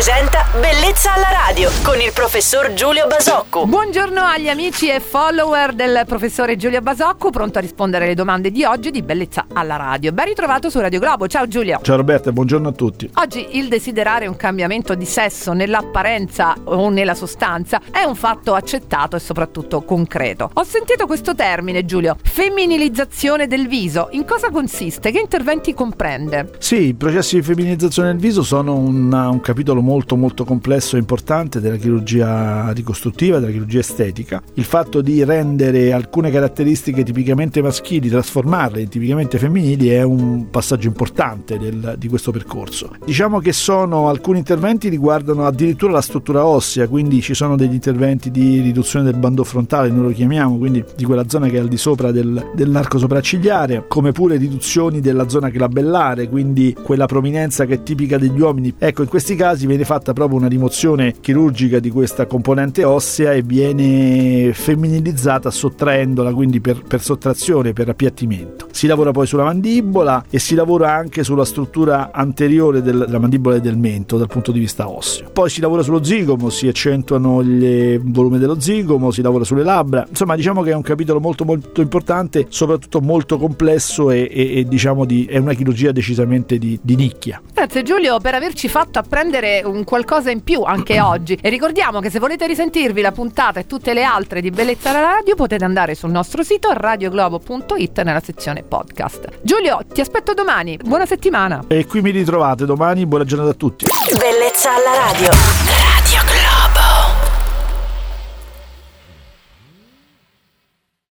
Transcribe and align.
presenta 0.00 0.46
Bellezza 0.58 1.12
alla 1.12 1.28
radio 1.46 1.68
con 1.82 2.00
il 2.00 2.10
professor 2.14 2.72
Giulio 2.72 3.06
Basocco. 3.06 3.66
Buongiorno 3.66 4.22
agli 4.22 4.48
amici 4.48 4.88
e 4.88 4.98
follower 4.98 5.74
del 5.74 6.04
professore 6.06 6.56
Giulio 6.56 6.80
Basocco, 6.80 7.28
pronto 7.28 7.58
a 7.58 7.60
rispondere 7.60 8.06
alle 8.06 8.14
domande 8.14 8.50
di 8.50 8.64
oggi 8.64 8.90
di 8.90 9.02
Bellezza 9.02 9.44
alla 9.52 9.76
radio. 9.76 10.10
Ben 10.12 10.24
ritrovato 10.24 10.70
su 10.70 10.80
Radio 10.80 11.00
Globo. 11.00 11.26
Ciao 11.28 11.46
Giulio. 11.46 11.80
Ciao 11.82 11.96
Roberta, 11.96 12.32
buongiorno 12.32 12.68
a 12.68 12.72
tutti. 12.72 13.10
Oggi 13.16 13.58
il 13.58 13.68
desiderare 13.68 14.26
un 14.26 14.36
cambiamento 14.36 14.94
di 14.94 15.04
sesso 15.04 15.52
nell'apparenza 15.52 16.56
o 16.64 16.88
nella 16.88 17.14
sostanza 17.14 17.82
è 17.90 18.02
un 18.02 18.16
fatto 18.16 18.54
accettato 18.54 19.16
e 19.16 19.20
soprattutto 19.20 19.82
concreto. 19.82 20.48
Ho 20.50 20.64
sentito 20.64 21.04
questo 21.04 21.34
termine, 21.34 21.84
Giulio, 21.84 22.16
femminilizzazione 22.22 23.46
del 23.46 23.68
viso. 23.68 24.08
In 24.12 24.24
cosa 24.24 24.48
consiste? 24.48 25.10
Che 25.10 25.20
interventi 25.20 25.74
comprende? 25.74 26.52
Sì, 26.58 26.86
i 26.86 26.94
processi 26.94 27.36
di 27.36 27.42
femminilizzazione 27.42 28.08
del 28.08 28.18
viso 28.18 28.42
sono 28.42 28.76
un, 28.76 29.12
un 29.12 29.40
capitolo 29.42 29.82
molto 29.82 29.88
molto 29.90 30.44
complesso 30.44 30.96
e 30.96 30.98
importante 30.98 31.60
della 31.60 31.76
chirurgia 31.76 32.70
ricostruttiva, 32.72 33.38
della 33.38 33.52
chirurgia 33.52 33.80
estetica. 33.80 34.42
Il 34.54 34.64
fatto 34.64 35.00
di 35.00 35.24
rendere 35.24 35.92
alcune 35.92 36.30
caratteristiche 36.30 37.02
tipicamente 37.02 37.62
maschili, 37.62 38.08
trasformarle 38.08 38.82
in 38.82 38.88
tipicamente 38.88 39.38
femminili 39.38 39.88
è 39.88 40.02
un 40.02 40.48
passaggio 40.50 40.88
importante 40.88 41.58
del, 41.58 41.94
di 41.98 42.08
questo 42.08 42.30
percorso. 42.30 42.94
Diciamo 43.04 43.38
che 43.40 43.52
sono 43.52 44.08
alcuni 44.08 44.38
interventi 44.38 44.88
riguardano 44.88 45.46
addirittura 45.46 45.92
la 45.92 46.00
struttura 46.00 46.46
ossea, 46.46 46.88
quindi 46.88 47.20
ci 47.20 47.34
sono 47.34 47.56
degli 47.56 47.74
interventi 47.74 48.30
di 48.30 48.60
riduzione 48.60 49.04
del 49.04 49.16
bando 49.16 49.44
frontale, 49.44 49.90
noi 49.90 50.04
lo 50.04 50.12
chiamiamo, 50.12 50.58
quindi 50.58 50.84
di 50.96 51.04
quella 51.04 51.28
zona 51.28 51.48
che 51.48 51.56
è 51.56 51.60
al 51.60 51.68
di 51.68 51.76
sopra 51.76 52.10
del, 52.10 52.50
dell'arco 52.54 52.98
sopraccigliare, 52.98 53.84
come 53.88 54.12
pure 54.12 54.36
riduzioni 54.36 55.00
della 55.00 55.28
zona 55.28 55.48
glabellare, 55.48 56.28
quindi 56.28 56.76
quella 56.82 57.06
prominenza 57.06 57.66
che 57.66 57.74
è 57.74 57.82
tipica 57.82 58.18
degli 58.18 58.40
uomini. 58.40 58.74
Ecco, 58.78 59.02
in 59.02 59.08
questi 59.08 59.34
casi 59.34 59.66
viene 59.80 59.84
fatta 59.84 60.12
proprio 60.12 60.38
una 60.38 60.48
rimozione 60.48 61.14
chirurgica 61.20 61.78
di 61.78 61.90
questa 61.90 62.26
componente 62.26 62.84
ossea 62.84 63.32
e 63.32 63.42
viene 63.42 64.52
femminilizzata 64.52 65.50
sottraendola 65.50 66.32
quindi 66.34 66.60
per, 66.60 66.82
per 66.82 67.00
sottrazione, 67.00 67.72
per 67.72 67.88
appiattimento. 67.88 68.66
Si 68.70 68.86
lavora 68.86 69.10
poi 69.10 69.26
sulla 69.26 69.44
mandibola 69.44 70.24
e 70.28 70.38
si 70.38 70.54
lavora 70.54 70.92
anche 70.92 71.24
sulla 71.24 71.44
struttura 71.44 72.10
anteriore 72.12 72.82
del, 72.82 73.04
della 73.06 73.18
mandibola 73.18 73.56
e 73.56 73.60
del 73.60 73.76
mento 73.76 74.18
dal 74.18 74.28
punto 74.28 74.52
di 74.52 74.58
vista 74.58 74.88
osseo. 74.88 75.30
Poi 75.32 75.48
si 75.48 75.60
lavora 75.60 75.82
sullo 75.82 76.02
zigomo, 76.02 76.50
si 76.50 76.68
accentuano 76.68 77.40
il 77.40 78.00
volume 78.04 78.38
dello 78.38 78.60
zigomo, 78.60 79.10
si 79.10 79.22
lavora 79.22 79.44
sulle 79.44 79.62
labbra. 79.64 80.04
Insomma, 80.08 80.36
diciamo 80.36 80.62
che 80.62 80.70
è 80.70 80.74
un 80.74 80.82
capitolo 80.82 81.20
molto 81.20 81.44
molto 81.44 81.80
importante, 81.80 82.46
soprattutto 82.48 83.00
molto 83.00 83.38
complesso 83.38 84.10
e, 84.10 84.28
e, 84.30 84.58
e 84.58 84.64
diciamo 84.64 85.04
di, 85.04 85.24
è 85.24 85.38
una 85.38 85.54
chirurgia 85.54 85.92
decisamente 85.92 86.58
di, 86.58 86.78
di 86.82 86.96
nicchia. 86.96 87.40
Grazie 87.52 87.82
Giulio 87.82 88.18
per 88.18 88.34
averci 88.34 88.68
fatto 88.68 88.98
apprendere 88.98 89.62
un 89.70 89.84
qualcosa 89.84 90.30
in 90.30 90.42
più 90.42 90.62
anche 90.62 90.98
oggi. 91.00 91.38
E 91.40 91.48
ricordiamo 91.48 92.00
che 92.00 92.10
se 92.10 92.18
volete 92.18 92.46
risentirvi 92.46 93.00
la 93.00 93.12
puntata 93.12 93.60
e 93.60 93.66
tutte 93.66 93.94
le 93.94 94.02
altre 94.02 94.40
di 94.40 94.50
Bellezza 94.50 94.90
alla 94.90 95.02
Radio 95.02 95.34
potete 95.34 95.64
andare 95.64 95.94
sul 95.94 96.10
nostro 96.10 96.42
sito 96.42 96.70
radioglobo.it 96.72 98.02
nella 98.02 98.20
sezione 98.20 98.62
podcast. 98.62 99.40
Giulio, 99.42 99.80
ti 99.92 100.00
aspetto 100.00 100.34
domani. 100.34 100.76
Buona 100.82 101.06
settimana. 101.06 101.64
E 101.68 101.86
qui 101.86 102.00
mi 102.00 102.10
ritrovate 102.10 102.64
domani. 102.66 103.06
Buona 103.06 103.24
giornata 103.24 103.50
a 103.50 103.54
tutti. 103.54 103.86
Bellezza 104.18 104.74
alla 104.74 105.10
radio. 105.10 105.79